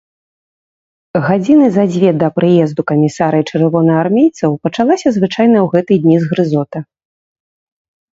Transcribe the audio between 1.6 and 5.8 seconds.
за дзве да прыезду камісара і чырвонаармейцаў пачалася звычайная ў